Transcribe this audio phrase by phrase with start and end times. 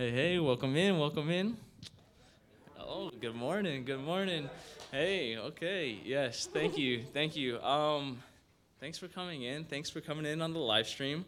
[0.00, 1.58] Hey, hey, welcome in, welcome in.
[2.80, 4.48] Oh, good morning, good morning.
[4.90, 7.60] Hey, okay, yes, thank you, thank you.
[7.60, 8.22] Um,
[8.80, 9.64] thanks for coming in.
[9.64, 11.26] Thanks for coming in on the live stream.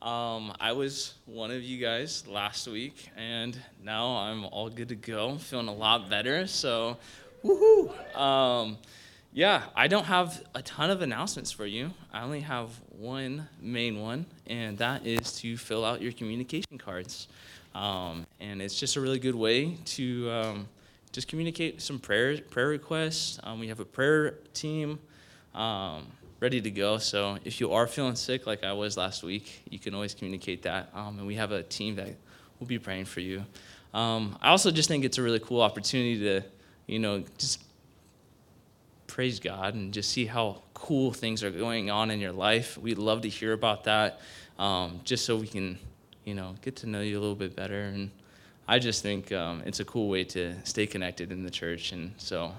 [0.00, 4.94] Um, I was one of you guys last week, and now I'm all good to
[4.94, 5.36] go.
[5.38, 6.46] Feeling a lot better.
[6.46, 6.98] So,
[7.44, 8.16] woohoo!
[8.16, 8.78] Um,
[9.32, 11.90] yeah, I don't have a ton of announcements for you.
[12.12, 17.26] I only have one main one, and that is to fill out your communication cards.
[17.74, 20.68] Um, and it's just a really good way to um,
[21.12, 23.38] just communicate some prayer prayer requests.
[23.42, 24.98] Um, we have a prayer team
[25.54, 26.06] um,
[26.40, 26.98] ready to go.
[26.98, 30.62] So if you are feeling sick, like I was last week, you can always communicate
[30.62, 30.90] that.
[30.94, 32.08] Um, and we have a team that
[32.58, 33.44] will be praying for you.
[33.94, 36.42] Um, I also just think it's a really cool opportunity to,
[36.86, 37.62] you know, just
[39.06, 42.78] praise God and just see how cool things are going on in your life.
[42.78, 44.20] We'd love to hear about that,
[45.04, 45.78] just so we can,
[46.24, 47.82] you know, get to know you a little bit better.
[47.82, 48.10] And
[48.68, 51.92] I just think um, it's a cool way to stay connected in the church.
[51.92, 52.52] And so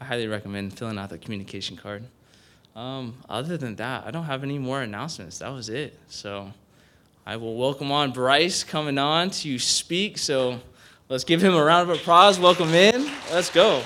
[0.00, 2.04] I highly recommend filling out the communication card.
[2.74, 5.38] Um, other than that, I don't have any more announcements.
[5.38, 5.98] That was it.
[6.08, 6.52] So
[7.26, 10.18] I will welcome on Bryce coming on to speak.
[10.18, 10.60] So
[11.08, 12.38] let's give him a round of applause.
[12.38, 13.10] Welcome in.
[13.30, 13.82] Let's go.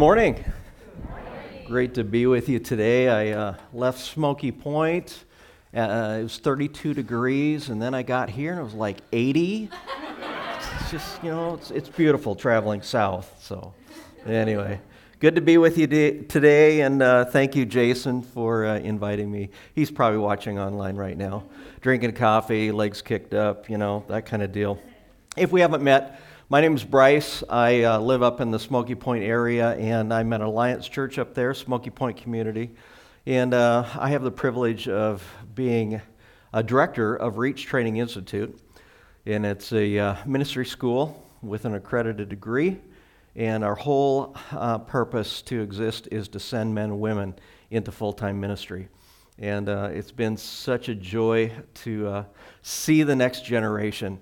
[0.00, 0.44] Good morning.
[1.66, 3.10] Great to be with you today.
[3.10, 5.26] I uh, left Smoky Point.
[5.76, 9.68] Uh, it was 32 degrees, and then I got here and it was like 80.
[10.54, 13.30] It's just, you know, it's, it's beautiful traveling south.
[13.42, 13.74] So,
[14.24, 14.80] anyway,
[15.18, 19.30] good to be with you de- today, and uh, thank you, Jason, for uh, inviting
[19.30, 19.50] me.
[19.74, 21.44] He's probably watching online right now,
[21.82, 24.80] drinking coffee, legs kicked up, you know, that kind of deal.
[25.36, 26.18] If we haven't met,
[26.50, 27.44] my name is Bryce.
[27.48, 31.32] I uh, live up in the Smoky Point area, and I'm at Alliance Church up
[31.32, 32.72] there, Smoky Point community.
[33.24, 35.22] And uh, I have the privilege of
[35.54, 36.00] being
[36.52, 38.60] a director of Reach Training Institute.
[39.26, 42.80] And it's a uh, ministry school with an accredited degree.
[43.36, 47.36] And our whole uh, purpose to exist is to send men and women
[47.70, 48.88] into full time ministry.
[49.38, 51.52] And uh, it's been such a joy
[51.84, 52.24] to uh,
[52.62, 54.18] see the next generation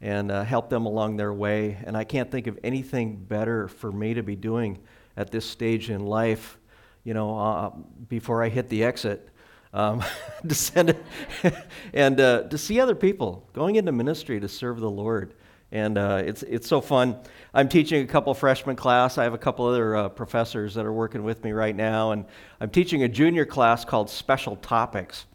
[0.00, 1.78] and uh, help them along their way.
[1.84, 4.78] And I can't think of anything better for me to be doing
[5.16, 6.58] at this stage in life,
[7.04, 7.70] you know, uh,
[8.08, 9.28] before I hit the exit.
[9.74, 10.02] Um,
[10.48, 10.96] to send
[11.92, 15.34] and uh, to see other people going into ministry to serve the Lord.
[15.70, 17.18] And uh, it's, it's so fun.
[17.52, 19.18] I'm teaching a couple freshman class.
[19.18, 22.12] I have a couple other uh, professors that are working with me right now.
[22.12, 22.24] And
[22.60, 25.26] I'm teaching a junior class called Special Topics.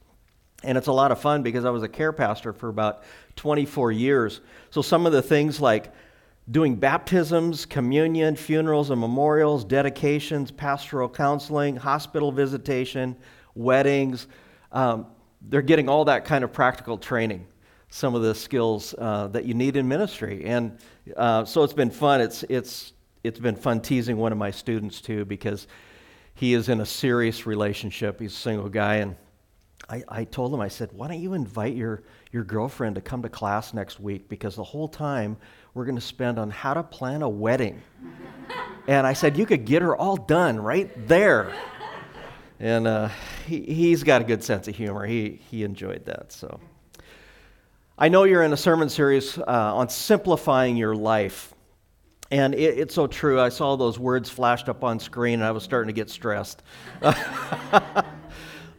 [0.63, 3.03] And it's a lot of fun because I was a care pastor for about
[3.35, 4.41] 24 years.
[4.69, 5.94] So some of the things like
[6.50, 13.16] doing baptisms, communion, funerals and memorials, dedications, pastoral counseling, hospital visitation,
[13.56, 14.28] weddings,
[14.72, 15.07] um,
[15.41, 17.46] they're getting all that kind of practical training,
[17.90, 20.46] some of the skills uh, that you need in ministry.
[20.46, 20.78] And
[21.16, 22.22] uh, so it's been fun.
[22.22, 25.68] It's, it's, it's been fun teasing one of my students too because
[26.35, 28.19] he is in a serious relationship.
[28.19, 29.16] He's a single guy and
[29.89, 33.21] I, I told him, I said, why don't you invite your, your girlfriend to come
[33.21, 34.29] to class next week?
[34.29, 35.38] Because the whole time
[35.73, 37.81] we're going to spend on how to plan a wedding.
[38.88, 41.53] and I said, you could get her all done right there.
[42.59, 43.09] And uh,
[43.45, 45.05] he, he's got a good sense of humor.
[45.05, 46.31] He, he enjoyed that.
[46.31, 46.59] So
[47.97, 51.53] I know you're in a sermon series uh, on simplifying your life.
[52.31, 53.39] And it, it's so true.
[53.41, 56.63] I saw those words flashed up on screen and I was starting to get stressed.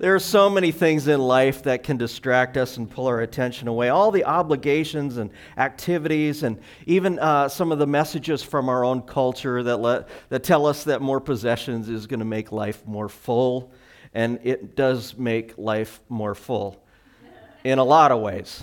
[0.04, 3.68] There are so many things in life that can distract us and pull our attention
[3.68, 3.88] away.
[3.88, 9.00] All the obligations and activities, and even uh, some of the messages from our own
[9.00, 13.72] culture that, that tell us that more possessions is going to make life more full.
[14.12, 16.84] And it does make life more full
[17.64, 18.62] in a lot of ways.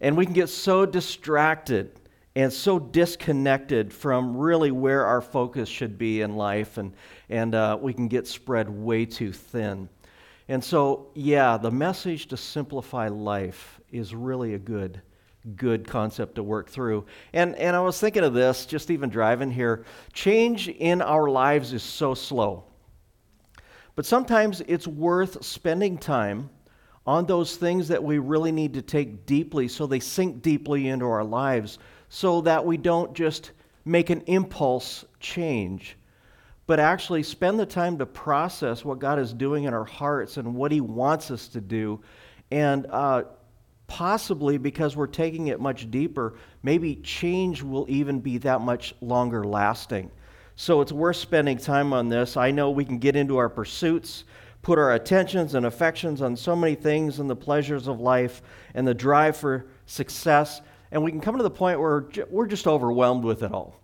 [0.00, 1.92] And we can get so distracted
[2.34, 6.94] and so disconnected from really where our focus should be in life, and,
[7.28, 9.88] and uh, we can get spread way too thin.
[10.50, 15.00] And so, yeah, the message to simplify life is really a good,
[15.54, 17.06] good concept to work through.
[17.32, 19.84] And, and I was thinking of this just even driving here.
[20.12, 22.64] Change in our lives is so slow.
[23.94, 26.50] But sometimes it's worth spending time
[27.06, 31.04] on those things that we really need to take deeply so they sink deeply into
[31.04, 33.52] our lives so that we don't just
[33.84, 35.96] make an impulse change
[36.70, 40.54] but actually spend the time to process what God is doing in our hearts and
[40.54, 42.00] what He wants us to do.
[42.52, 43.24] And uh,
[43.88, 49.42] possibly because we're taking it much deeper, maybe change will even be that much longer
[49.42, 50.12] lasting.
[50.54, 52.36] So it's worth spending time on this.
[52.36, 54.22] I know we can get into our pursuits,
[54.62, 58.42] put our attentions and affections on so many things and the pleasures of life
[58.74, 60.60] and the drive for success,
[60.92, 63.74] and we can come to the point where we're just overwhelmed with it all.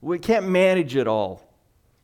[0.00, 1.49] We can't manage it all.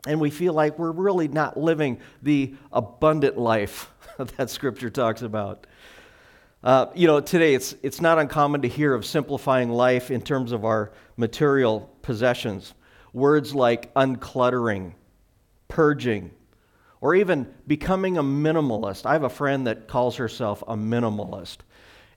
[0.07, 3.91] And we feel like we're really not living the abundant life
[4.37, 5.67] that Scripture talks about.
[6.63, 10.53] Uh, you know, today it's, it's not uncommon to hear of simplifying life in terms
[10.53, 12.75] of our material possessions.
[13.13, 14.93] Words like uncluttering,
[15.69, 16.31] purging,
[17.01, 19.07] or even becoming a minimalist.
[19.07, 21.59] I have a friend that calls herself a minimalist,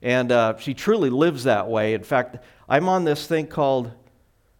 [0.02, 1.94] and uh, she truly lives that way.
[1.94, 2.38] In fact,
[2.68, 3.92] I'm on this thing called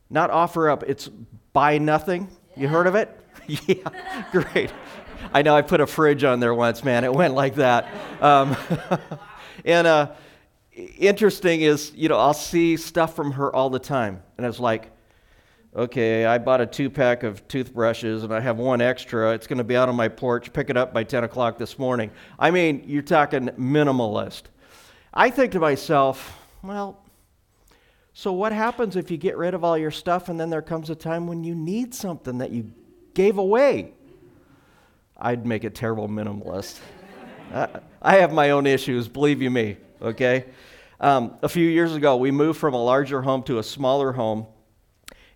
[0.09, 1.09] not OfferUp, it's
[1.53, 2.29] buy nothing.
[2.57, 3.20] You heard of it?
[3.67, 4.73] yeah, great.
[5.33, 7.05] I know I put a fridge on there once, man.
[7.05, 7.89] It went like that.
[8.21, 8.57] Um,
[9.65, 10.13] and uh,
[10.99, 14.23] interesting is, you know, I'll see stuff from her all the time.
[14.39, 14.91] And it's like,
[15.75, 19.33] okay, I bought a two pack of toothbrushes and I have one extra.
[19.35, 20.53] It's going to be out on my porch.
[20.53, 22.11] Pick it up by 10 o'clock this morning.
[22.39, 24.43] I mean, you're talking minimalist.
[25.13, 27.03] I think to myself, well,
[28.13, 30.91] so what happens if you get rid of all your stuff and then there comes
[30.91, 32.73] a time when you need something that you
[33.15, 33.93] gave away?
[35.17, 36.79] I'd make a terrible minimalist.
[38.03, 40.47] I have my own issues, believe you me, okay?
[41.01, 44.47] Um, a few years ago, we moved from a larger home to a smaller home,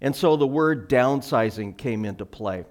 [0.00, 2.64] and so the word downsizing came into play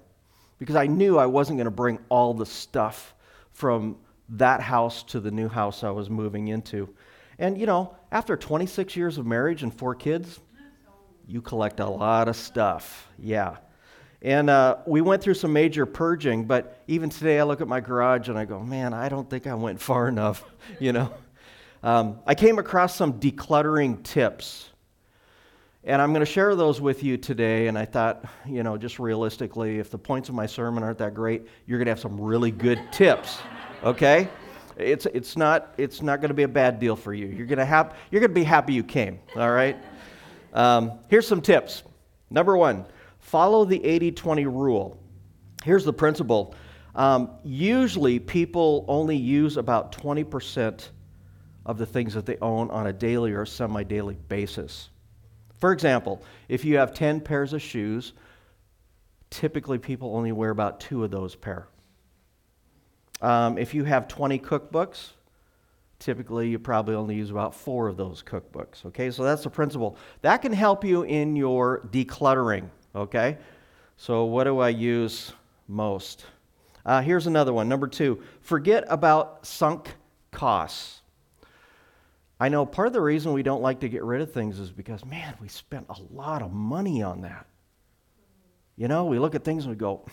[0.58, 3.14] because I knew I wasn't going to bring all the stuff
[3.52, 3.96] from
[4.30, 6.94] that house to the new house I was moving into.
[7.38, 10.40] And you know, after 26 years of marriage and four kids,
[11.26, 13.08] you collect a lot of stuff.
[13.18, 13.56] Yeah.
[14.24, 17.80] And uh, we went through some major purging, but even today I look at my
[17.80, 20.42] garage and I go, man, I don't think I went far enough,
[20.80, 21.12] you know.
[21.82, 24.70] Um, I came across some decluttering tips.
[25.86, 27.66] And I'm going to share those with you today.
[27.66, 31.12] And I thought, you know, just realistically, if the points of my sermon aren't that
[31.12, 33.36] great, you're going to have some really good tips,
[33.82, 34.26] okay?
[34.78, 37.26] It's, it's not, it's not going to be a bad deal for you.
[37.26, 39.76] You're going to, have, you're going to be happy you came, all right?
[40.54, 41.82] Um, here's some tips.
[42.30, 42.86] Number one,
[43.24, 44.98] follow the 80 20 rule.
[45.64, 46.54] Here's the principle
[46.94, 50.88] um, usually, people only use about 20%
[51.66, 54.90] of the things that they own on a daily or semi daily basis.
[55.58, 58.12] For example, if you have 10 pairs of shoes,
[59.30, 61.66] typically people only wear about two of those pair.
[63.20, 65.10] Um, if you have 20 cookbooks,
[65.98, 68.84] typically you probably only use about four of those cookbooks.
[68.86, 69.96] Okay, so that's the principle.
[70.20, 72.68] That can help you in your decluttering.
[72.94, 73.38] Okay?
[73.96, 75.32] So, what do I use
[75.68, 76.26] most?
[76.84, 77.68] Uh, here's another one.
[77.68, 79.94] Number two, forget about sunk
[80.30, 81.00] costs.
[82.38, 84.70] I know part of the reason we don't like to get rid of things is
[84.70, 87.46] because, man, we spent a lot of money on that.
[88.76, 90.04] You know, we look at things and we go,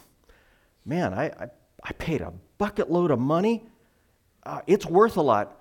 [0.85, 1.49] man, I, I,
[1.83, 3.65] I paid a bucket load of money.
[4.43, 5.57] Uh, it's worth a lot.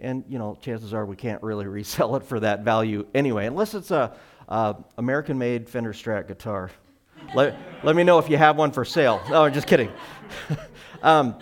[0.00, 3.74] And, you know, chances are we can't really resell it for that value anyway, unless
[3.74, 4.16] it's a,
[4.48, 6.70] uh, American made Fender Strat guitar.
[7.34, 9.22] let, let me know if you have one for sale.
[9.30, 9.90] No, I'm just kidding.
[11.02, 11.36] um,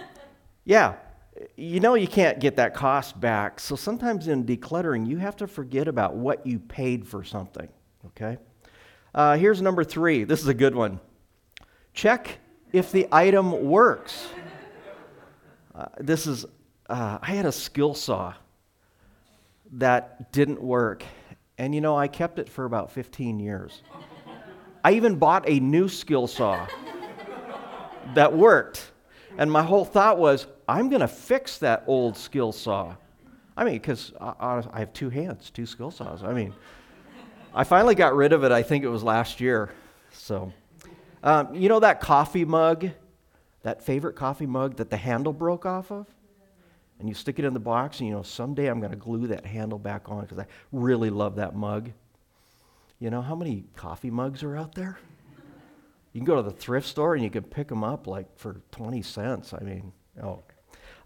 [0.64, 0.94] yeah,
[1.56, 3.60] you know you can't get that cost back.
[3.60, 7.68] So sometimes in decluttering, you have to forget about what you paid for something.
[8.06, 8.38] Okay?
[9.14, 10.24] Uh, here's number three.
[10.24, 11.00] This is a good one.
[11.94, 12.38] Check
[12.72, 14.28] if the item works.
[15.74, 16.44] Uh, this is,
[16.88, 18.34] uh, I had a skill saw
[19.72, 21.04] that didn't work.
[21.60, 23.82] And you know, I kept it for about 15 years.
[24.82, 26.66] I even bought a new skill saw
[28.14, 28.90] that worked.
[29.36, 32.94] And my whole thought was, I'm going to fix that old skill saw.
[33.58, 36.24] I mean, because I, have two hands, two skill saws.
[36.24, 36.54] I mean,
[37.54, 39.68] I finally got rid of it, I think it was last year.
[40.12, 40.54] So,
[41.22, 42.88] um, you know that coffee mug,
[43.64, 46.06] that favorite coffee mug that the handle broke off of?
[47.00, 49.26] And you stick it in the box, and you know, someday I'm going to glue
[49.28, 51.90] that handle back on because I really love that mug.
[52.98, 54.98] You know, how many coffee mugs are out there?
[56.12, 58.60] You can go to the thrift store and you can pick them up like for
[58.72, 59.54] 20 cents.
[59.54, 59.92] I mean,
[60.22, 60.42] oh.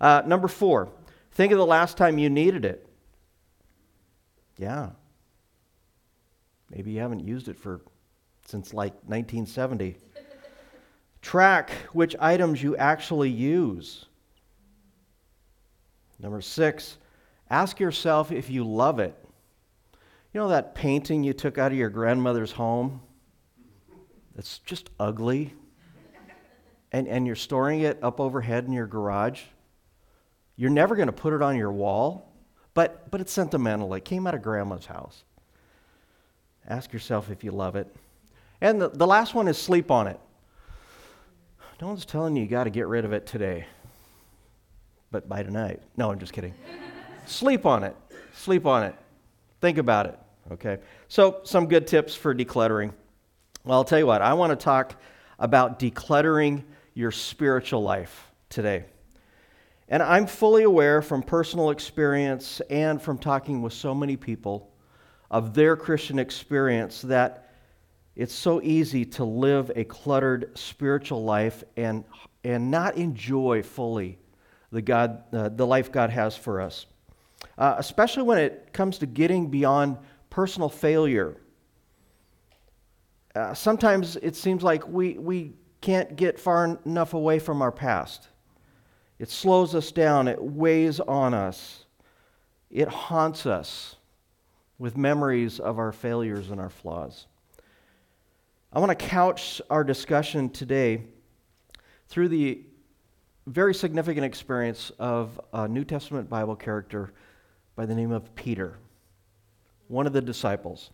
[0.01, 0.91] Uh, number four,
[1.33, 2.89] think of the last time you needed it.
[4.59, 4.91] Yeah.
[6.71, 7.83] Maybe you haven't used it for
[8.47, 9.97] since like 1970.
[11.23, 14.07] Track which items you actually use.
[16.19, 16.99] Number six,
[17.51, 19.17] ask yourself if you love it.
[20.33, 23.01] You know that painting you took out of your grandmother's home?
[24.35, 25.55] That's just ugly.
[26.93, 29.43] and, and you're storing it up overhead in your garage,
[30.57, 32.33] you're never going to put it on your wall,
[32.75, 33.93] but, but it's sentimental.
[33.95, 35.25] It came out of grandma's house.
[36.67, 37.95] Ask yourself if you love it.
[38.61, 40.19] And the, the last one is sleep on it.
[41.81, 43.67] No one's telling you you got to get rid of it today,
[45.15, 45.81] but by tonight.
[45.97, 46.53] No, I'm just kidding.
[47.25, 47.95] sleep on it.
[48.33, 48.97] Sleep on it.
[49.61, 50.19] Think about it.
[50.51, 50.79] Okay?
[51.07, 52.93] So, some good tips for decluttering.
[53.63, 55.01] Well, I'll tell you what, I want to talk
[55.39, 58.87] about decluttering your spiritual life today.
[59.89, 64.73] And I'm fully aware from personal experience and from talking with so many people
[65.31, 67.53] of their Christian experience that
[68.17, 72.03] it's so easy to live a cluttered spiritual life and,
[72.43, 74.19] and not enjoy fully
[74.75, 76.87] the, God, uh, the life God has for us,
[77.57, 79.99] uh, especially when it comes to getting beyond
[80.31, 81.37] personal failure.
[83.37, 88.29] Uh, sometimes it seems like we, we can't get far enough away from our past.
[89.21, 91.85] It slows us down, it weighs on us,
[92.69, 93.95] it haunts us
[94.77, 97.27] with memories of our failures and our flaws.
[98.73, 101.05] I want to couch our discussion today
[102.09, 102.65] through the
[103.47, 107.13] very significant experience of a New Testament Bible character
[107.77, 108.79] by the name of Peter,
[109.89, 110.91] one of the disciples.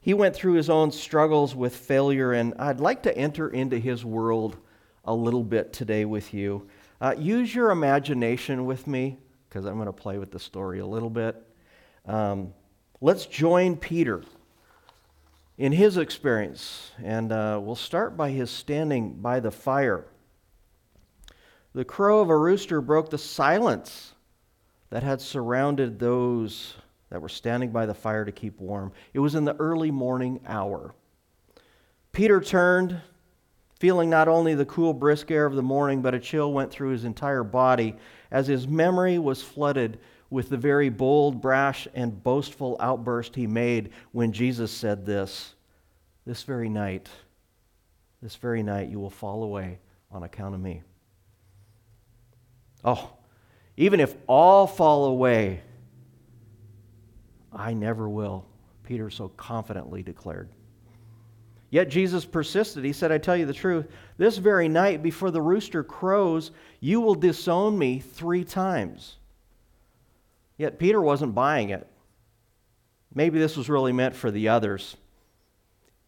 [0.00, 4.04] He went through his own struggles with failure, and I'd like to enter into his
[4.04, 4.56] world
[5.04, 6.68] a little bit today with you.
[7.00, 10.86] Uh, use your imagination with me, because I'm going to play with the story a
[10.86, 11.42] little bit.
[12.06, 12.54] Um,
[13.00, 14.22] let's join Peter
[15.58, 16.90] in his experience.
[17.02, 20.06] And uh, we'll start by his standing by the fire.
[21.74, 24.14] The crow of a rooster broke the silence
[24.90, 26.74] that had surrounded those
[27.10, 28.92] that were standing by the fire to keep warm.
[29.12, 30.94] It was in the early morning hour.
[32.12, 33.00] Peter turned,
[33.80, 36.90] feeling not only the cool, brisk air of the morning, but a chill went through
[36.90, 37.96] his entire body
[38.30, 39.98] as his memory was flooded
[40.30, 45.54] with the very bold, brash, and boastful outburst he made when Jesus said this
[46.24, 47.08] This very night,
[48.22, 49.80] this very night, you will fall away
[50.12, 50.82] on account of me.
[52.84, 53.12] Oh,
[53.76, 55.62] even if all fall away,
[57.52, 58.44] I never will,
[58.82, 60.48] Peter so confidently declared.
[61.70, 62.84] Yet Jesus persisted.
[62.84, 67.00] He said, I tell you the truth, this very night before the rooster crows, you
[67.00, 69.16] will disown me three times.
[70.56, 71.88] Yet Peter wasn't buying it.
[73.12, 74.96] Maybe this was really meant for the others.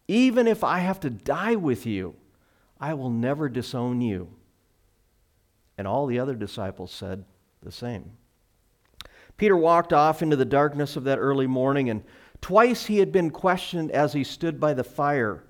[0.07, 2.15] Even if I have to die with you,
[2.79, 4.29] I will never disown you.
[5.77, 7.25] And all the other disciples said
[7.61, 8.11] the same.
[9.37, 12.03] Peter walked off into the darkness of that early morning, and
[12.41, 15.43] twice he had been questioned as he stood by the fire.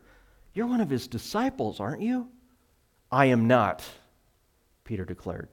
[0.53, 2.27] You're one of his disciples, aren't you?
[3.11, 3.83] I am not,
[4.83, 5.47] Peter declared.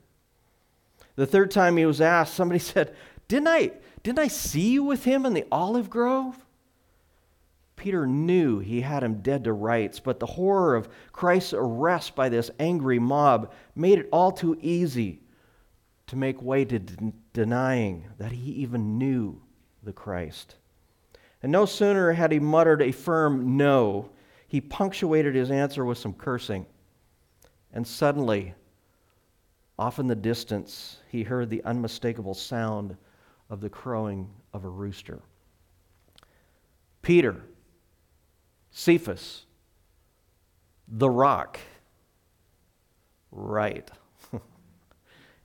[1.15, 2.93] The third time he was asked, somebody said,
[3.27, 3.71] didn't I,
[4.03, 6.44] didn't I see you with him in the olive grove?
[7.75, 12.29] Peter knew he had him dead to rights, but the horror of Christ's arrest by
[12.29, 15.21] this angry mob made it all too easy
[16.07, 19.41] to make way to de- denying that he even knew
[19.83, 20.55] the Christ.
[21.43, 24.09] And no sooner had he muttered a firm no,
[24.47, 26.65] he punctuated his answer with some cursing.
[27.73, 28.53] And suddenly,
[29.77, 32.95] off in the distance, he heard the unmistakable sound
[33.49, 35.21] of the crowing of a rooster.
[37.01, 37.43] Peter,
[38.77, 39.45] Cephas,
[40.85, 41.59] the rock.
[43.31, 43.89] Right.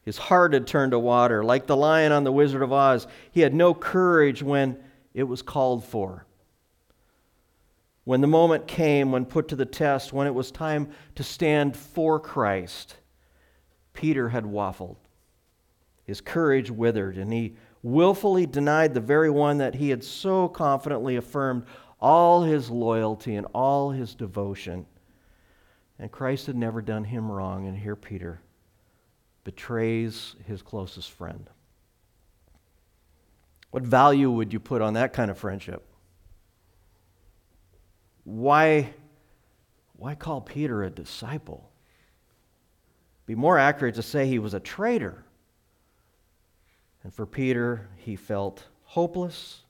[0.02, 1.44] His heart had turned to water.
[1.44, 4.76] Like the lion on the Wizard of Oz, he had no courage when
[5.14, 6.26] it was called for.
[8.02, 11.76] When the moment came, when put to the test, when it was time to stand
[11.76, 12.96] for Christ,
[13.92, 14.96] Peter had waffled.
[16.02, 21.14] His courage withered, and he willfully denied the very one that he had so confidently
[21.14, 21.64] affirmed
[22.00, 24.86] all his loyalty and all his devotion.
[25.98, 28.40] And Christ had never done him wrong, and here Peter
[29.44, 31.48] betrays his closest friend.
[33.70, 35.86] What value would you put on that kind of friendship?
[38.24, 38.92] Why,
[39.96, 41.70] why call Peter a disciple?
[43.26, 45.24] Be more accurate to say he was a traitor.
[47.02, 49.62] And for Peter, he felt hopeless.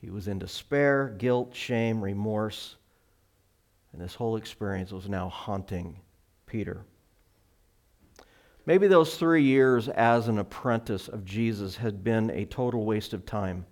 [0.00, 2.76] He was in despair, guilt, shame, remorse.
[3.92, 6.00] And this whole experience was now haunting
[6.46, 6.84] Peter.
[8.64, 13.24] Maybe those three years as an apprentice of Jesus had been a total waste of
[13.24, 13.64] time.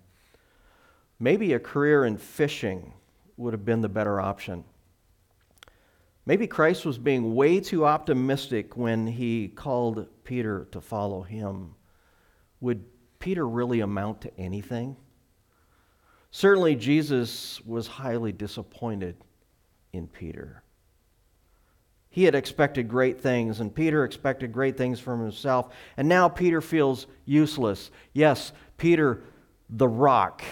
[1.19, 2.93] Maybe a career in fishing
[3.37, 4.63] would have been the better option.
[6.25, 11.75] Maybe Christ was being way too optimistic when he called Peter to follow him.
[12.59, 12.83] Would
[13.19, 14.97] Peter really amount to anything?
[16.31, 19.15] Certainly, Jesus was highly disappointed
[19.93, 20.63] in Peter.
[22.09, 25.73] He had expected great things, and Peter expected great things from himself.
[25.97, 27.91] And now Peter feels useless.
[28.13, 29.21] Yes, Peter
[29.69, 30.43] the rock,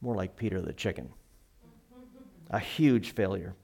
[0.00, 1.10] more like Peter the chicken.
[2.50, 3.54] A huge failure.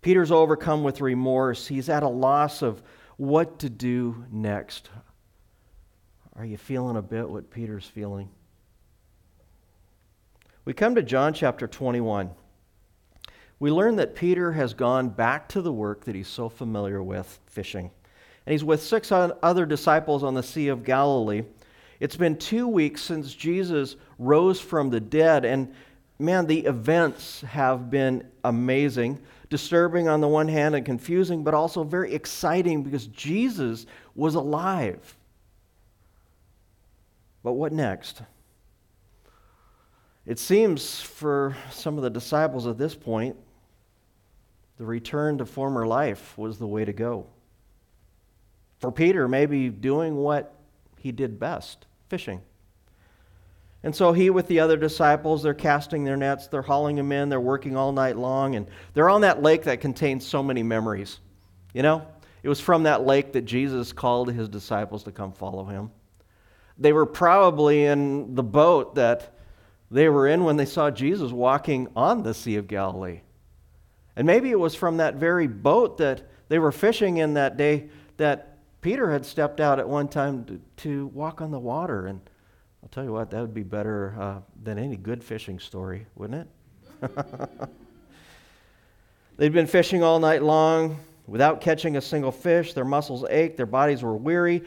[0.00, 1.66] Peter's overcome with remorse.
[1.66, 2.82] He's at a loss of
[3.16, 4.88] what to do next.
[6.36, 8.30] Are you feeling a bit what Peter's feeling?
[10.68, 12.28] We come to John chapter 21.
[13.58, 17.40] We learn that Peter has gone back to the work that he's so familiar with,
[17.46, 17.90] fishing.
[18.44, 21.44] And he's with six other disciples on the Sea of Galilee.
[22.00, 25.72] It's been two weeks since Jesus rose from the dead, and
[26.18, 31.82] man, the events have been amazing disturbing on the one hand and confusing, but also
[31.82, 35.16] very exciting because Jesus was alive.
[37.42, 38.20] But what next?
[40.28, 43.34] It seems for some of the disciples at this point,
[44.76, 47.26] the return to former life was the way to go.
[48.78, 50.54] For Peter, maybe doing what
[50.98, 52.42] he did best fishing.
[53.82, 57.30] And so he, with the other disciples, they're casting their nets, they're hauling them in,
[57.30, 61.20] they're working all night long, and they're on that lake that contains so many memories.
[61.72, 62.06] You know,
[62.42, 65.90] it was from that lake that Jesus called his disciples to come follow him.
[66.76, 69.37] They were probably in the boat that
[69.90, 73.20] they were in when they saw Jesus walking on the Sea of Galilee.
[74.16, 77.88] And maybe it was from that very boat that they were fishing in that day
[78.16, 82.20] that Peter had stepped out at one time to, to walk on the water and
[82.82, 86.48] I'll tell you what, that would be better uh, than any good fishing story, wouldn't
[87.02, 87.10] it?
[89.36, 92.72] They'd been fishing all night long without catching a single fish.
[92.72, 94.62] Their muscles ached, their bodies were weary.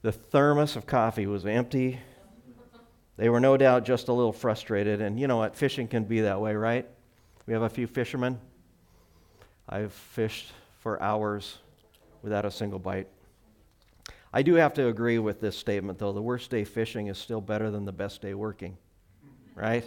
[0.00, 2.00] The thermos of coffee was empty.
[3.16, 5.00] They were no doubt just a little frustrated.
[5.00, 5.56] And you know what?
[5.56, 6.88] Fishing can be that way, right?
[7.46, 8.38] We have a few fishermen.
[9.68, 11.58] I've fished for hours
[12.22, 13.08] without a single bite.
[14.32, 16.12] I do have to agree with this statement, though.
[16.12, 18.78] The worst day fishing is still better than the best day working,
[19.54, 19.86] right?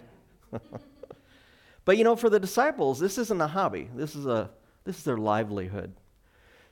[1.85, 3.89] but you know, for the disciples, this isn't a hobby.
[3.95, 4.51] This is a
[4.83, 5.93] this is their livelihood.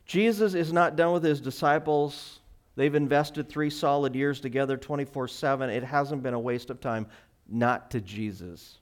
[0.06, 2.40] Jesus is not done with his disciples.
[2.76, 5.70] They've invested three solid years together, 24 7.
[5.70, 7.08] It hasn't been a waste of time,
[7.48, 8.80] not to Jesus.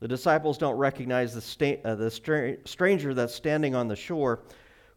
[0.00, 4.42] The disciples don't recognize the, sta- uh, the stra- stranger that's standing on the shore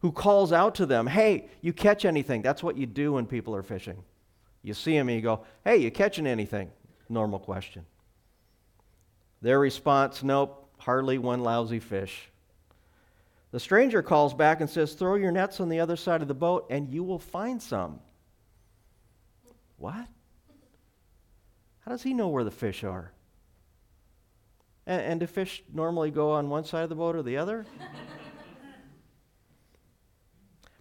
[0.00, 2.42] who calls out to them, Hey, you catch anything?
[2.42, 4.02] That's what you do when people are fishing.
[4.62, 6.70] You see them and you go, Hey, you catching anything?
[7.08, 7.86] Normal question.
[9.40, 12.30] Their response, Nope, hardly one lousy fish.
[13.50, 16.34] The stranger calls back and says, Throw your nets on the other side of the
[16.34, 18.00] boat and you will find some.
[19.76, 20.06] What?
[21.80, 23.12] How does he know where the fish are?
[24.86, 27.64] And, and do fish normally go on one side of the boat or the other?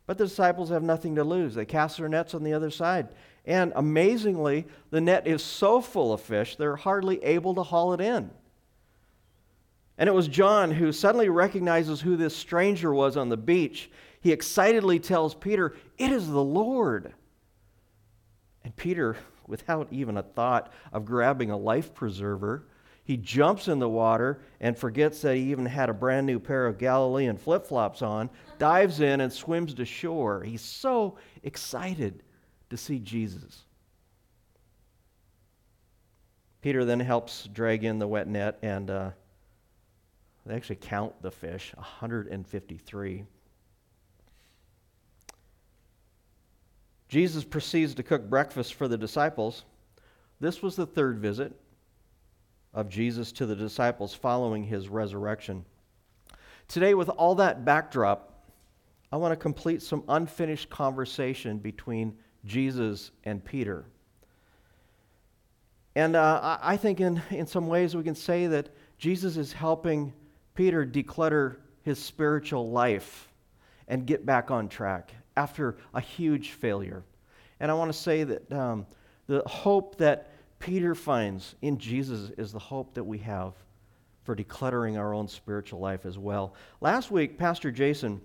[0.08, 1.54] But the disciples have nothing to lose.
[1.54, 3.10] They cast their nets on the other side.
[3.46, 8.02] And amazingly, the net is so full of fish, they're hardly able to haul it
[8.02, 8.32] in.
[9.98, 13.90] And it was John who suddenly recognizes who this stranger was on the beach.
[14.22, 17.14] He excitedly tells Peter, It is the Lord.
[18.64, 22.66] And Peter, without even a thought of grabbing a life preserver,
[23.08, 26.68] he jumps in the water and forgets that he even had a brand new pair
[26.68, 28.30] of Galilean flip flops on,
[28.60, 30.44] dives in and swims to shore.
[30.44, 32.22] He's so excited
[32.70, 33.64] to see Jesus.
[36.62, 39.12] Peter then helps drag in the wet net, and uh,
[40.48, 43.26] they actually count the fish 153.
[47.10, 49.66] Jesus proceeds to cook breakfast for the disciples.
[50.40, 51.54] This was the third visit
[52.74, 55.66] of Jesus to the disciples following his resurrection.
[56.68, 58.34] Today, with all that backdrop,
[59.12, 63.86] I want to complete some unfinished conversation between Jesus and Peter.
[65.96, 70.14] And uh, I think in, in some ways we can say that Jesus is helping
[70.58, 73.32] Peter declutter his spiritual life
[73.88, 77.04] and get back on track after a huge failure.
[77.60, 78.88] And I want to say that um,
[79.28, 83.54] the hope that Peter finds in Jesus is the hope that we have
[84.24, 86.56] for decluttering our own spiritual life as well.
[86.82, 88.20] Last week, Pastor Jason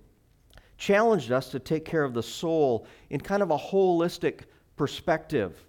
[0.78, 4.44] challenged us to take care of the soul in kind of a holistic
[4.76, 5.62] perspective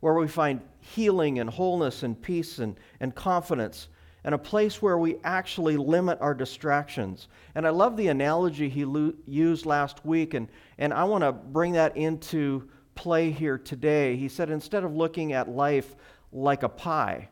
[0.00, 3.88] where we find healing and wholeness and peace and, and confidence.
[4.24, 7.28] And a place where we actually limit our distractions.
[7.54, 11.32] And I love the analogy he lo- used last week, and, and I want to
[11.32, 14.16] bring that into play here today.
[14.16, 15.96] He said instead of looking at life
[16.32, 17.28] like a pie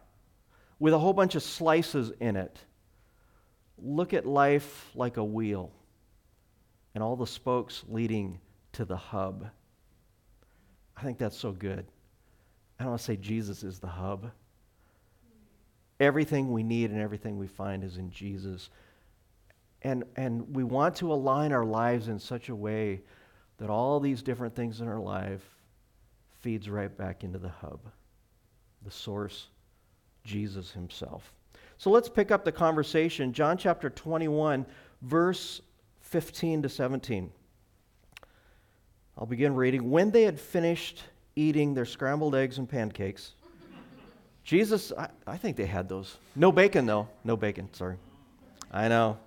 [0.79, 2.59] with a whole bunch of slices in it,
[3.77, 5.71] look at life like a wheel
[6.95, 8.41] and all the spokes leading
[8.73, 9.49] to the hub.
[10.97, 11.87] I think that's so good.
[12.79, 14.31] I don't want to say Jesus is the hub.
[16.01, 18.71] Everything we need and everything we find is in Jesus.
[19.83, 23.03] And, and we want to align our lives in such a way
[23.59, 25.43] that all these different things in our life
[26.41, 27.81] feeds right back into the hub,
[28.85, 29.49] the source,
[30.25, 31.33] Jesus himself.
[31.79, 33.33] So let's pick up the conversation.
[33.33, 34.67] John chapter 21,
[35.03, 35.63] verse
[36.01, 37.31] 15 to 17.
[39.17, 39.91] I'll begin reading.
[39.91, 41.03] When they had finished
[41.35, 43.35] eating their scrambled eggs and pancakes,
[44.49, 46.17] Jesus, I, I, think they had those.
[46.35, 47.07] No bacon, though.
[47.23, 47.99] No bacon, sorry.
[48.73, 49.19] I know.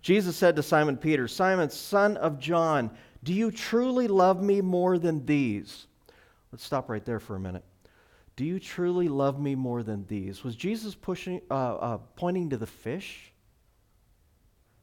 [0.00, 2.90] Jesus said to Simon Peter, Simon, son of John,
[3.22, 5.88] do you truly love me more than these?
[6.52, 7.62] Let's stop right there for a minute.
[8.34, 10.42] Do you truly love me more than these?
[10.42, 13.30] Was Jesus pushing, uh, uh, pointing to the fish?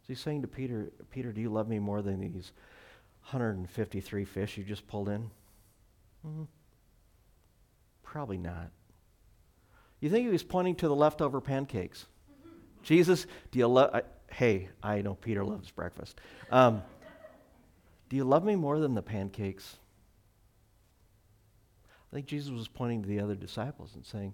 [0.04, 2.52] Is he saying to Peter, Peter, do you love me more than these
[3.32, 5.32] 153 fish you just pulled in?
[6.24, 6.44] Mm-hmm.
[8.04, 8.70] Probably not.
[10.00, 12.06] You think he was pointing to the leftover pancakes?
[12.84, 14.02] Jesus, do you love?
[14.32, 16.22] Hey, I know Peter loves breakfast.
[16.52, 16.82] Um,
[18.08, 19.78] do you love me more than the pancakes?
[22.12, 24.34] I think Jesus was pointing to the other disciples and saying,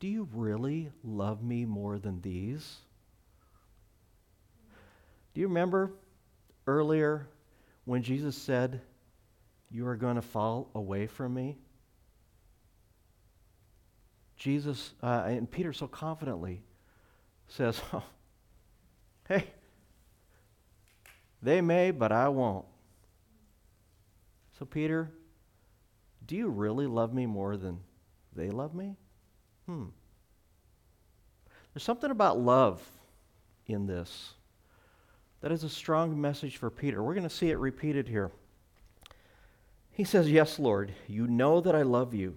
[0.00, 2.78] Do you really love me more than these?
[5.34, 5.92] Do you remember
[6.66, 7.28] earlier
[7.84, 8.80] when Jesus said,
[9.70, 11.58] You are going to fall away from me?
[14.36, 16.62] Jesus, uh, and Peter so confidently
[17.48, 18.02] says, oh,
[19.28, 19.46] Hey,
[21.42, 22.64] they may, but I won't.
[24.58, 25.10] So, Peter,
[26.26, 27.80] do you really love me more than
[28.34, 28.96] they love me?
[29.66, 29.86] Hmm.
[31.74, 32.80] There's something about love
[33.66, 34.32] in this
[35.40, 37.02] that is a strong message for Peter.
[37.02, 38.30] We're going to see it repeated here.
[39.90, 42.36] He says, Yes, Lord, you know that I love you.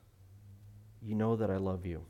[1.01, 2.01] You know that I love you.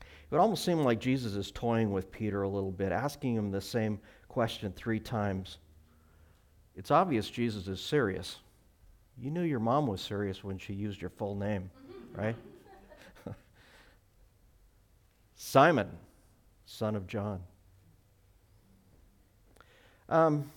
[0.00, 3.50] It would almost seem like Jesus is toying with Peter a little bit, asking him
[3.50, 5.58] the same question three times.
[6.76, 8.38] It's obvious Jesus is serious.
[9.16, 11.70] You knew your mom was serious when she used your full name
[12.18, 12.36] right?
[15.36, 15.88] Simon,
[16.66, 17.40] son of John.
[20.08, 20.50] Um,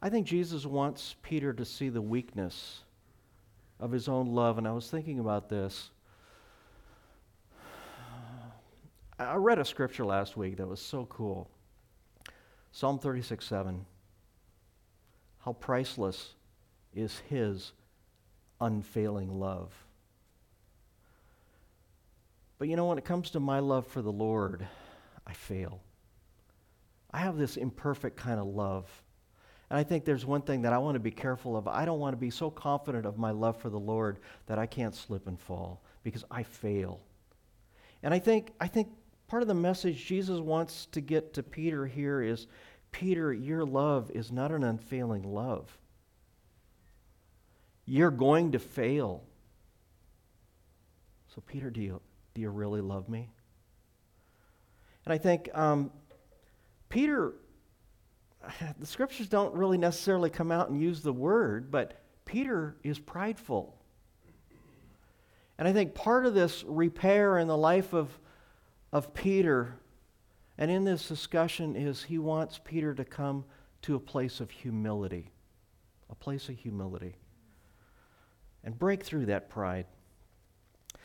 [0.00, 2.82] I think Jesus wants Peter to see the weakness
[3.80, 5.90] of his own love, and I was thinking about this.
[9.18, 11.50] I read a scripture last week that was so cool
[12.70, 13.84] Psalm 36 7.
[15.40, 16.34] How priceless
[16.94, 17.72] is his
[18.60, 19.72] unfailing love.
[22.58, 24.66] But you know, when it comes to my love for the Lord,
[25.26, 25.80] I fail.
[27.10, 29.02] I have this imperfect kind of love.
[29.70, 31.68] And I think there's one thing that I want to be careful of.
[31.68, 34.66] I don't want to be so confident of my love for the Lord that I
[34.66, 37.00] can't slip and fall because I fail.
[38.02, 38.88] And I think, I think
[39.26, 42.46] part of the message Jesus wants to get to Peter here is
[42.92, 45.76] Peter, your love is not an unfailing love.
[47.84, 49.22] You're going to fail.
[51.34, 52.00] So, Peter, do you,
[52.34, 53.28] do you really love me?
[55.04, 55.90] And I think um,
[56.88, 57.32] Peter,
[58.78, 63.76] the scriptures don't really necessarily come out and use the word, but Peter is prideful.
[65.58, 68.10] And I think part of this repair in the life of,
[68.92, 69.74] of Peter
[70.56, 73.44] and in this discussion is he wants Peter to come
[73.82, 75.30] to a place of humility.
[76.10, 77.16] A place of humility
[78.64, 79.86] and break through that pride.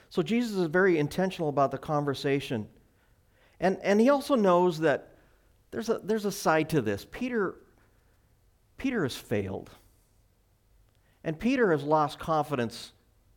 [0.10, 2.68] So Jesus is very intentional about the conversation.
[3.60, 5.13] And, and he also knows that
[5.74, 7.04] there's a, there's a side to this.
[7.10, 7.56] Peter,
[8.78, 9.72] Peter has failed.
[11.24, 12.94] And Peter has lost confidence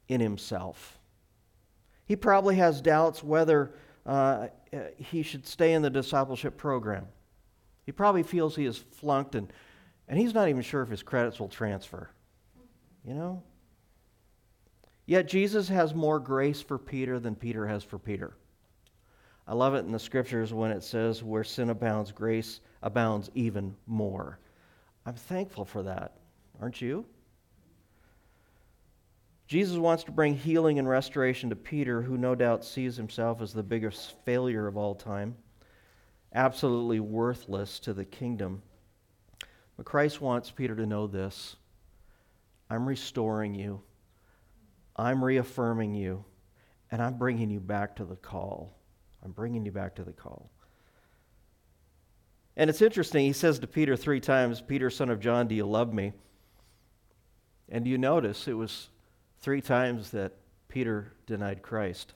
[0.09, 0.99] in himself.
[2.05, 3.73] He probably has doubts whether
[4.05, 4.49] uh,
[4.99, 7.07] he should stay in the discipleship program.
[7.87, 9.51] He probably feels he has flunked and,
[10.07, 12.11] and he's not even sure if his credits will transfer.
[13.03, 13.43] You know?
[15.07, 18.37] Yet Jesus has more grace for Peter than Peter has for Peter.
[19.49, 23.77] I love it in the scriptures when it says, where sin abounds, grace abounds even
[23.87, 24.41] more.
[25.05, 26.17] I'm thankful for that.
[26.61, 27.07] Aren't you?
[29.47, 33.53] Jesus wants to bring healing and restoration to Peter, who no doubt sees himself as
[33.53, 35.37] the biggest failure of all time,
[36.35, 38.63] absolutely worthless to the kingdom.
[39.77, 41.55] But Christ wants Peter to know this
[42.69, 43.83] I'm restoring you,
[44.97, 46.25] I'm reaffirming you,
[46.91, 48.76] and I'm bringing you back to the call.
[49.25, 50.51] I'm bringing you back to the call.
[52.57, 55.67] And it's interesting, he says to Peter three times, Peter, son of John, do you
[55.67, 56.13] love me?
[57.69, 58.89] And you notice it was
[59.41, 60.33] three times that
[60.69, 62.15] Peter denied Christ?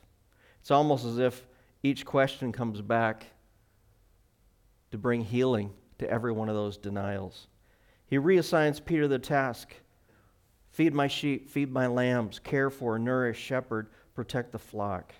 [0.60, 1.46] It's almost as if
[1.82, 3.26] each question comes back
[4.90, 7.48] to bring healing to every one of those denials.
[8.06, 9.74] He reassigns Peter the task
[10.70, 15.12] feed my sheep, feed my lambs, care for, nourish, shepherd, protect the flock.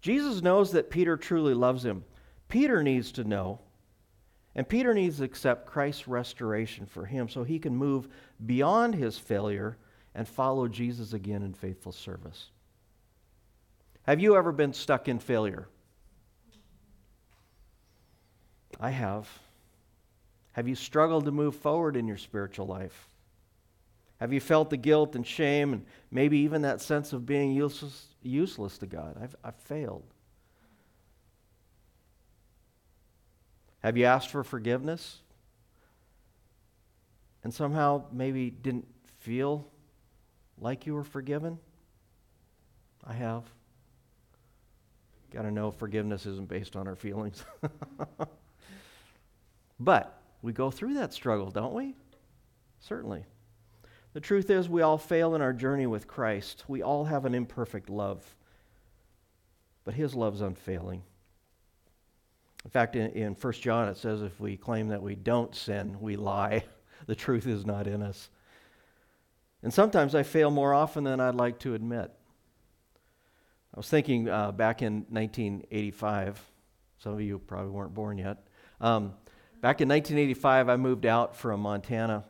[0.00, 2.04] Jesus knows that Peter truly loves him.
[2.48, 3.60] Peter needs to know,
[4.54, 8.08] and Peter needs to accept Christ's restoration for him so he can move
[8.44, 9.76] beyond his failure
[10.14, 12.50] and follow Jesus again in faithful service.
[14.02, 15.68] Have you ever been stuck in failure?
[18.80, 19.28] I have.
[20.52, 23.09] Have you struggled to move forward in your spiritual life?
[24.20, 28.08] Have you felt the guilt and shame and maybe even that sense of being useless,
[28.22, 29.16] useless to God?
[29.20, 30.04] I've, I've failed.
[33.82, 35.20] Have you asked for forgiveness
[37.42, 38.86] and somehow maybe didn't
[39.20, 39.66] feel
[40.58, 41.58] like you were forgiven?
[43.02, 43.44] I have.
[45.32, 47.42] Got to know forgiveness isn't based on our feelings.
[49.80, 51.94] but we go through that struggle, don't we?
[52.80, 53.24] Certainly.
[54.12, 56.64] The truth is, we all fail in our journey with Christ.
[56.66, 58.34] We all have an imperfect love,
[59.84, 61.02] but His love's unfailing.
[62.64, 65.96] In fact, in, in 1 John, it says if we claim that we don't sin,
[66.00, 66.64] we lie.
[67.06, 68.28] The truth is not in us.
[69.62, 72.12] And sometimes I fail more often than I'd like to admit.
[73.74, 76.44] I was thinking uh, back in 1985,
[76.98, 78.46] some of you probably weren't born yet.
[78.82, 79.14] Um,
[79.60, 82.24] back in 1985, I moved out from Montana,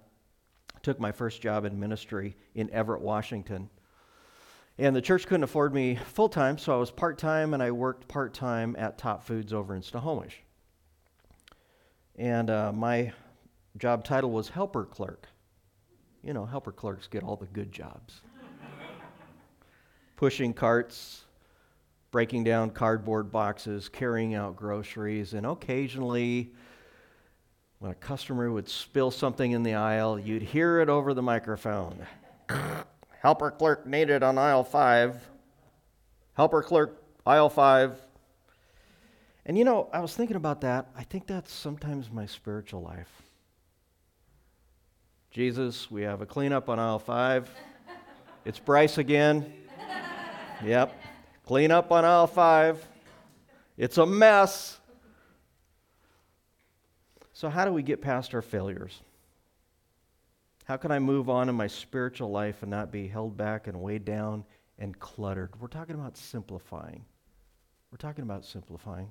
[0.83, 3.69] took my first job in ministry in Everett, Washington.
[4.79, 7.71] And the church couldn't afford me full time, so I was part time and I
[7.71, 10.43] worked part time at Top Foods over in Snohomish.
[12.17, 13.13] And uh, my
[13.77, 15.27] job title was helper clerk.
[16.23, 18.21] You know, helper clerks get all the good jobs.
[20.17, 21.25] Pushing carts,
[22.11, 26.53] breaking down cardboard boxes, carrying out groceries, and occasionally,
[27.81, 32.07] when a customer would spill something in the aisle, you'd hear it over the microphone.
[33.21, 35.27] Helper clerk needed on aisle five.
[36.35, 37.99] Helper clerk, aisle five.
[39.47, 40.89] And you know, I was thinking about that.
[40.95, 43.11] I think that's sometimes my spiritual life.
[45.31, 47.51] Jesus, we have a cleanup on aisle five.
[48.45, 49.55] It's Bryce again.
[50.63, 50.95] Yep.
[51.47, 52.87] Clean up on aisle five.
[53.79, 54.80] It's a mess.
[57.41, 59.01] So, how do we get past our failures?
[60.67, 63.81] How can I move on in my spiritual life and not be held back and
[63.81, 64.45] weighed down
[64.79, 65.59] and cluttered?
[65.59, 67.03] We're talking about simplifying.
[67.91, 69.11] We're talking about simplifying.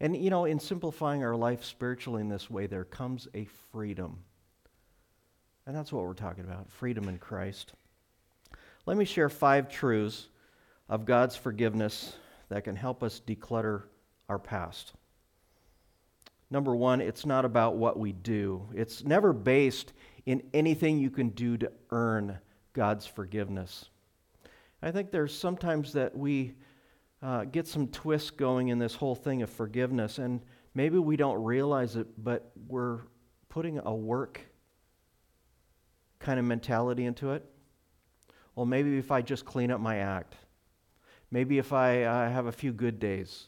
[0.00, 4.20] And, you know, in simplifying our life spiritually in this way, there comes a freedom.
[5.66, 7.74] And that's what we're talking about freedom in Christ.
[8.86, 10.30] Let me share five truths
[10.88, 12.16] of God's forgiveness
[12.48, 13.82] that can help us declutter
[14.30, 14.94] our past.
[16.50, 19.92] Number one, it's not about what we do, it's never based
[20.26, 22.38] in anything you can do to earn
[22.72, 23.90] God's forgiveness.
[24.82, 26.54] I think there's sometimes that we
[27.22, 30.42] uh, get some twists going in this whole thing of forgiveness, and
[30.74, 33.00] maybe we don't realize it, but we're
[33.48, 34.40] putting a work
[36.18, 37.44] kind of mentality into it.
[38.54, 40.34] Well, maybe if I just clean up my act,
[41.30, 43.46] maybe if I uh, have a few good days,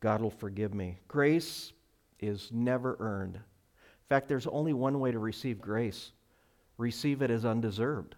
[0.00, 0.98] God will forgive me.
[1.08, 1.72] Grace
[2.20, 3.36] is never earned.
[3.36, 6.12] In fact, there's only one way to receive grace
[6.78, 8.14] receive it as undeserved.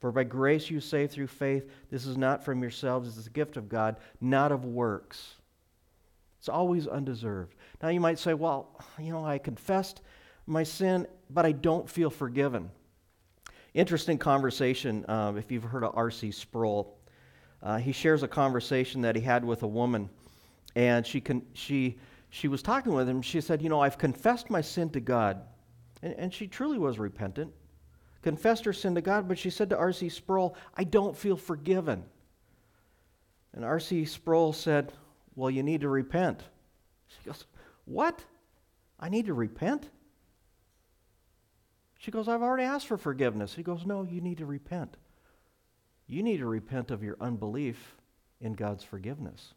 [0.00, 1.68] For by grace you save through faith.
[1.90, 5.34] This is not from yourselves, it's a gift of God, not of works.
[6.38, 7.54] It's always undeserved.
[7.82, 10.02] Now you might say, well, you know, I confessed
[10.46, 12.70] my sin, but I don't feel forgiven.
[13.74, 16.32] Interesting conversation uh, if you've heard of R.C.
[16.32, 16.98] Sproul.
[17.62, 20.10] uh, he shares a conversation that he had with a woman,
[20.74, 21.98] and she, con- she,
[22.30, 23.22] she was talking with him.
[23.22, 25.42] She said, You know, I've confessed my sin to God.
[26.02, 27.52] And, and she truly was repentant,
[28.22, 30.08] confessed her sin to God, but she said to R.C.
[30.08, 32.04] Sproul, I don't feel forgiven.
[33.54, 34.06] And R.C.
[34.06, 34.92] Sproul said,
[35.34, 36.42] Well, you need to repent.
[37.08, 37.44] She goes,
[37.84, 38.24] What?
[38.98, 39.90] I need to repent?
[41.98, 43.54] She goes, I've already asked for forgiveness.
[43.54, 44.96] He goes, No, you need to repent.
[46.06, 47.96] You need to repent of your unbelief
[48.40, 49.54] in God's forgiveness.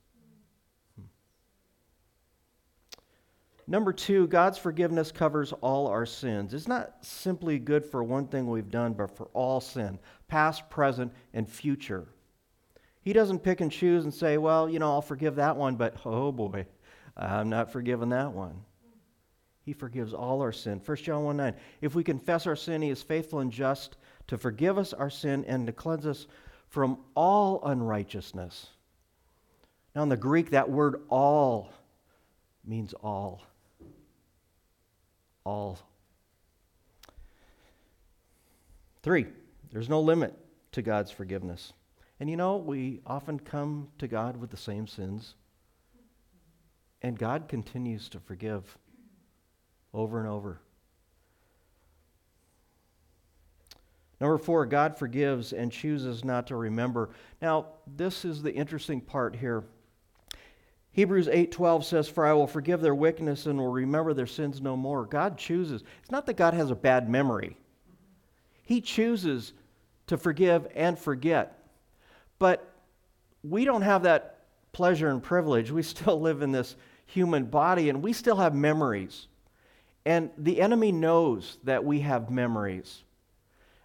[3.67, 6.54] Number two, God's forgiveness covers all our sins.
[6.54, 9.97] It's not simply good for one thing we've done, but for all sin,
[10.28, 12.08] past, present, and future.
[13.01, 15.95] He doesn't pick and choose and say, well, you know, I'll forgive that one, but
[16.06, 16.67] oh boy,
[17.17, 18.62] I'm not forgiving that one.
[19.63, 20.80] He forgives all our sin.
[20.86, 21.56] 1 John 1 9.
[21.82, 23.97] If we confess our sin, he is faithful and just
[24.28, 26.28] to forgive us our sin and to cleanse us
[26.69, 28.67] from all unrighteousness.
[29.95, 31.71] Now, in the Greek, that word all
[32.63, 33.41] means all.
[35.46, 35.80] All.
[39.04, 39.28] Three,
[39.72, 40.36] there's no limit
[40.72, 41.74] to God's forgiveness.
[42.20, 45.36] And you know, we often come to God with the same sins,
[47.02, 48.78] and God continues to forgive
[49.94, 50.60] over and over.
[54.20, 57.10] Number four, God forgives and chooses not to remember.
[57.42, 59.66] Now, this is the interesting part here.
[60.96, 64.78] Hebrews 8:12 says, "For I will forgive their wickedness and will remember their sins no
[64.78, 65.84] more." God chooses.
[66.02, 67.58] It's not that God has a bad memory.
[68.64, 69.52] He chooses
[70.08, 71.68] to forgive and forget.
[72.40, 72.66] But
[73.44, 75.70] we don't have that pleasure and privilege.
[75.70, 79.28] We still live in this human body and we still have memories.
[80.06, 83.04] And the enemy knows that we have memories.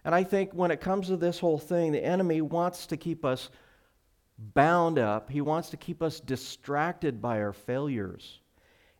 [0.05, 3.25] And I think when it comes to this whole thing, the enemy wants to keep
[3.25, 3.49] us
[4.53, 8.39] bound up, he wants to keep us distracted by our failures.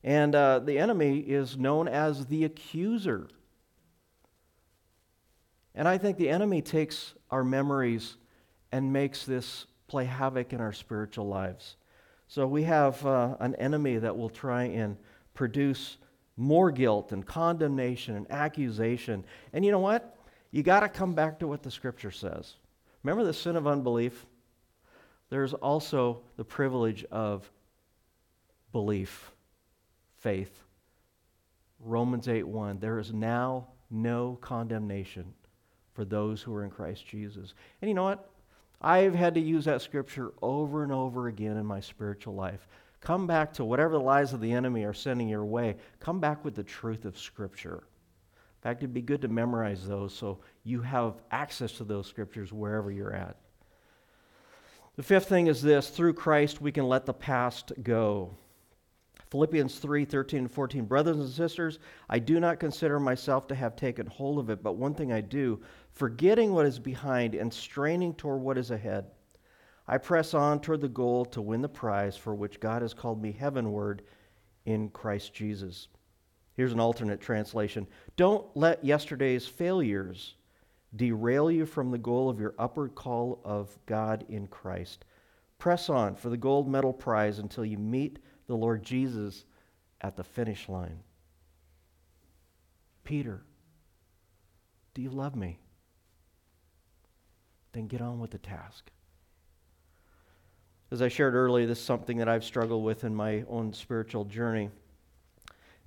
[0.04, 3.28] And uh, the enemy is known as the accuser.
[5.76, 8.18] And I think the enemy takes our memories
[8.72, 11.76] and makes this play havoc in our spiritual lives.
[12.28, 14.98] So we have uh, an enemy that will try and
[15.34, 15.98] produce
[16.38, 19.26] more guilt and condemnation and accusation.
[19.54, 20.18] And you know what?
[20.52, 22.56] You got to come back to what the scripture says.
[23.04, 24.26] Remember the sin of unbelief?
[25.32, 27.50] There's also the privilege of
[28.74, 29.32] belief,
[30.20, 30.62] faith.
[31.80, 32.80] Romans 8 1.
[32.80, 35.34] There is now no condemnation
[35.94, 37.54] for those who are in Christ Jesus.
[37.82, 38.30] And you know what?
[38.82, 42.68] I've had to use that scripture over and over again in my spiritual life.
[43.00, 45.78] Come back to whatever the lies of the enemy are sending your way.
[46.02, 47.78] Come back with the truth of Scripture.
[47.78, 52.52] In fact, it'd be good to memorize those so you have access to those scriptures
[52.52, 53.38] wherever you're at.
[54.96, 58.36] The fifth thing is this through Christ, we can let the past go.
[59.30, 60.86] Philippians 3 13 and 14.
[60.86, 64.76] Brothers and sisters, I do not consider myself to have taken hold of it, but
[64.76, 65.62] one thing I do,
[65.94, 69.06] forgetting what is behind and straining toward what is ahead.
[69.88, 73.22] I press on toward the goal to win the prize for which God has called
[73.22, 74.04] me heavenward
[74.66, 75.88] in Christ Jesus.
[76.54, 80.36] Here's an alternate translation Don't let yesterday's failures
[80.96, 85.06] derail you from the goal of your upward call of God in Christ.
[85.58, 89.46] Press on for the gold medal prize until you meet the Lord Jesus
[90.02, 91.00] at the finish line.
[93.04, 93.44] Peter,
[94.94, 95.60] do you love me?
[97.74, 98.92] Then get on with the task.
[100.92, 104.26] As I shared earlier, this is something that I've struggled with in my own spiritual
[104.26, 104.70] journey.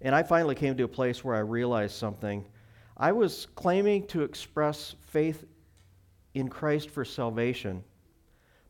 [0.01, 2.47] And I finally came to a place where I realized something.
[2.97, 5.45] I was claiming to express faith
[6.33, 7.83] in Christ for salvation,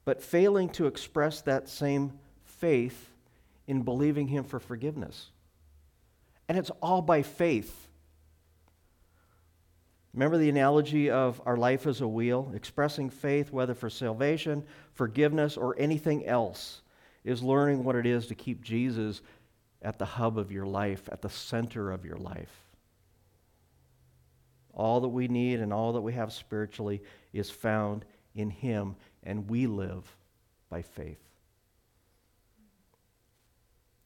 [0.04, 2.12] but failing to express that same
[2.44, 3.10] faith
[3.66, 5.30] in believing Him for forgiveness.
[6.48, 7.88] And it's all by faith.
[10.12, 12.52] Remember the analogy of our life as a wheel?
[12.54, 14.62] Expressing faith, whether for salvation,
[14.92, 16.82] forgiveness, or anything else,
[17.24, 19.22] is learning what it is to keep Jesus
[19.82, 22.63] at the hub of your life, at the center of your life.
[24.74, 27.02] All that we need and all that we have spiritually
[27.32, 28.04] is found
[28.34, 30.04] in Him, and we live
[30.68, 31.20] by faith.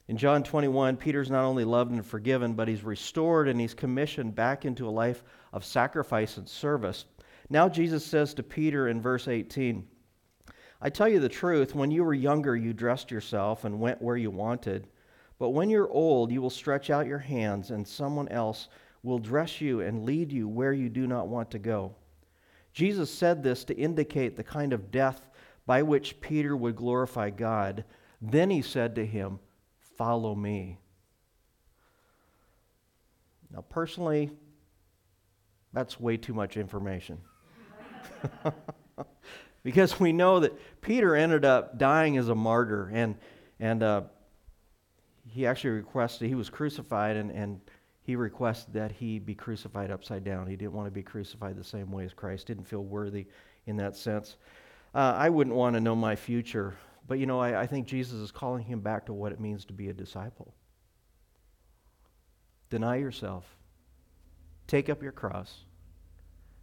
[0.07, 4.33] In John 21, Peter's not only loved and forgiven, but he's restored and he's commissioned
[4.33, 7.05] back into a life of sacrifice and service.
[7.47, 9.87] Now, Jesus says to Peter in verse 18,
[10.81, 14.17] I tell you the truth, when you were younger, you dressed yourself and went where
[14.17, 14.87] you wanted.
[15.37, 18.67] But when you're old, you will stretch out your hands, and someone else
[19.03, 21.95] will dress you and lead you where you do not want to go.
[22.73, 25.29] Jesus said this to indicate the kind of death
[25.65, 27.83] by which Peter would glorify God.
[28.21, 29.39] Then he said to him,
[29.97, 30.77] Follow me.
[33.51, 34.31] Now, personally,
[35.73, 37.19] that's way too much information.
[39.63, 43.15] because we know that Peter ended up dying as a martyr, and,
[43.59, 44.01] and uh,
[45.27, 47.59] he actually requested, he was crucified, and, and
[48.09, 50.47] he requested that he be crucified upside down.
[50.47, 53.27] He didn't want to be crucified the same way as Christ, didn't feel worthy
[53.67, 54.37] in that sense.
[54.95, 56.75] Uh, I wouldn't want to know my future,
[57.07, 59.63] but you know, I, I think Jesus is calling him back to what it means
[59.65, 60.55] to be a disciple.
[62.71, 63.45] Deny yourself,
[64.65, 65.65] take up your cross,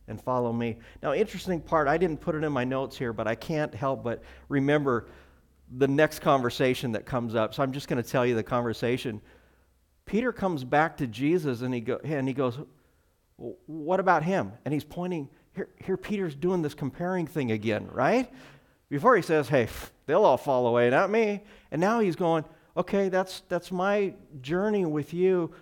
[0.09, 0.78] and follow me.
[1.01, 4.03] Now, interesting part, I didn't put it in my notes here, but I can't help
[4.03, 5.07] but remember
[5.76, 7.55] the next conversation that comes up.
[7.55, 9.20] So I'm just going to tell you the conversation.
[10.07, 12.59] Peter comes back to Jesus and he, go, and he goes,
[13.66, 14.52] What about him?
[14.64, 18.32] And he's pointing, here, here Peter's doing this comparing thing again, right?
[18.88, 19.68] Before he says, Hey,
[20.07, 21.42] they'll all fall away, not me.
[21.70, 22.44] And now he's going,
[22.76, 25.52] Okay, that's, that's my journey with you.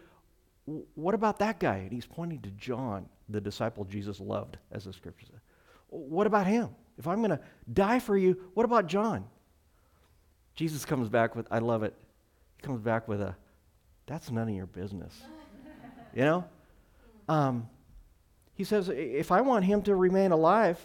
[0.94, 1.76] What about that guy?
[1.76, 5.40] And he's pointing to John, the disciple Jesus loved, as the scripture says.
[5.88, 6.70] What about him?
[6.98, 7.40] If I'm going to
[7.72, 9.24] die for you, what about John?
[10.54, 11.94] Jesus comes back with, I love it.
[12.56, 13.36] He comes back with a,
[14.06, 15.22] that's none of your business.
[16.14, 16.44] you know?
[17.28, 17.68] Um,
[18.54, 20.78] he says, if I want him to remain alive,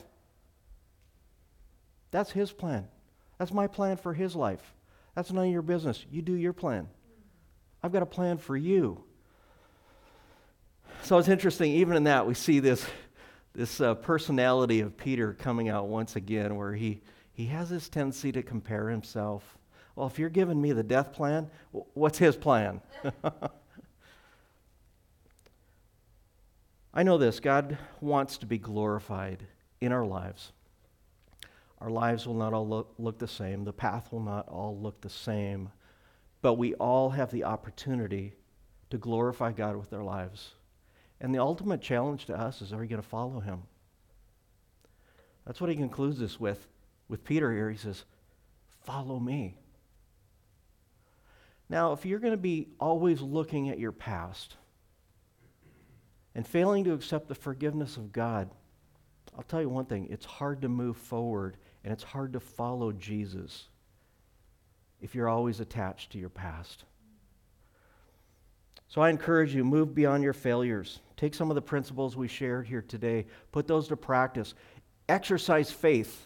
[2.12, 2.88] that's his plan.
[3.38, 4.74] That's my plan for his life.
[5.16, 6.06] That's none of your business.
[6.10, 6.88] You do your plan.
[7.84, 9.04] I've got a plan for you.
[11.04, 12.86] So it's interesting, even in that, we see this,
[13.54, 17.02] this uh, personality of Peter coming out once again, where he,
[17.32, 19.58] he has this tendency to compare himself.
[20.00, 22.80] Well, if you're giving me the death plan, what's his plan?
[26.94, 29.46] I know this God wants to be glorified
[29.82, 30.54] in our lives.
[31.82, 35.02] Our lives will not all look, look, the same, the path will not all look
[35.02, 35.70] the same,
[36.42, 38.36] but we all have the opportunity
[38.92, 40.54] to glorify God with our lives.
[41.20, 43.64] And the ultimate challenge to us is are we going to follow him?
[45.46, 46.70] That's what he concludes this with.
[47.10, 48.06] With Peter here, he says,
[48.86, 49.58] Follow me.
[51.70, 54.56] Now, if you're going to be always looking at your past
[56.34, 58.50] and failing to accept the forgiveness of God,
[59.38, 62.92] I'll tell you one thing it's hard to move forward and it's hard to follow
[62.92, 63.68] Jesus
[65.00, 66.84] if you're always attached to your past.
[68.88, 71.00] So I encourage you, move beyond your failures.
[71.16, 74.56] Take some of the principles we shared here today, put those to practice.
[75.08, 76.26] Exercise faith.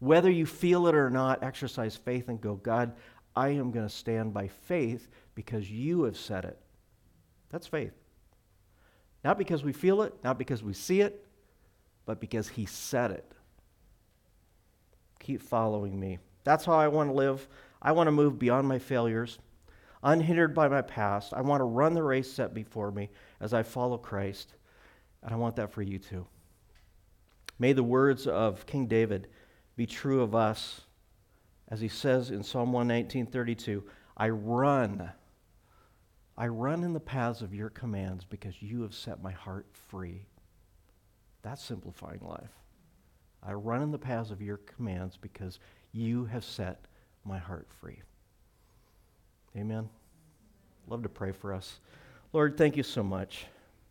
[0.00, 2.92] Whether you feel it or not, exercise faith and go, God,
[3.36, 6.58] I am going to stand by faith because you have said it.
[7.50, 7.92] That's faith.
[9.22, 11.26] Not because we feel it, not because we see it,
[12.06, 13.30] but because He said it.
[15.20, 16.18] Keep following me.
[16.44, 17.46] That's how I want to live.
[17.82, 19.38] I want to move beyond my failures
[20.06, 21.34] unhindered by my past.
[21.34, 23.10] I want to run the race set before me
[23.40, 24.54] as I follow Christ,
[25.22, 26.26] and I want that for you too.
[27.58, 29.28] May the words of King David
[29.74, 30.82] be true of us,
[31.68, 33.82] as he says in Psalm 119:32,
[34.16, 35.12] I run.
[36.38, 40.26] I run in the paths of your commands because you have set my heart free.
[41.42, 42.52] That's simplifying life.
[43.42, 45.60] I run in the paths of your commands because
[45.92, 46.86] you have set
[47.24, 48.02] my heart free.
[49.56, 49.88] Amen.
[50.88, 51.80] Love to pray for us.
[52.32, 53.46] Lord, thank you so much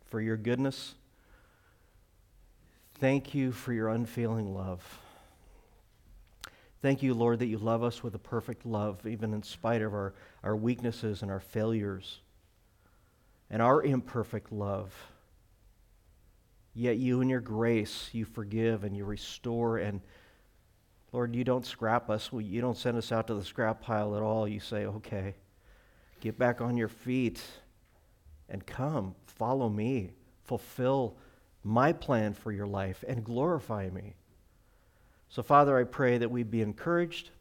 [0.06, 0.96] for your goodness.
[3.00, 5.00] Thank you for your unfailing love.
[6.82, 9.94] Thank you, Lord, that you love us with a perfect love, even in spite of
[9.94, 10.14] our,
[10.44, 12.20] our weaknesses and our failures
[13.50, 14.94] and our imperfect love.
[16.74, 19.78] Yet you, in your grace, you forgive and you restore.
[19.78, 20.02] And
[21.12, 22.30] Lord, you don't scrap us.
[22.32, 24.48] You don't send us out to the scrap pile at all.
[24.48, 25.36] You say, okay,
[26.26, 27.40] Get back on your feet
[28.50, 30.12] and come, follow me,
[30.44, 31.18] fulfill
[31.64, 34.16] my plan for your life, and glorify me.
[35.36, 37.32] So, Father, I pray that we be encouraged.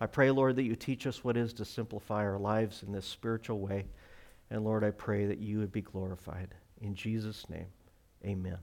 [0.00, 3.04] I pray, Lord, that you teach us what is to simplify our lives in this
[3.04, 3.84] spiritual way.
[4.48, 6.54] And Lord, I pray that you would be glorified.
[6.80, 7.66] In Jesus' name,
[8.24, 8.56] amen.